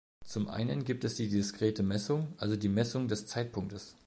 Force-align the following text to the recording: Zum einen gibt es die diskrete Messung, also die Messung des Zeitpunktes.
Zum 0.25 0.49
einen 0.49 0.83
gibt 0.83 1.03
es 1.03 1.13
die 1.13 1.29
diskrete 1.29 1.83
Messung, 1.83 2.33
also 2.37 2.55
die 2.55 2.69
Messung 2.69 3.07
des 3.07 3.27
Zeitpunktes. 3.27 3.95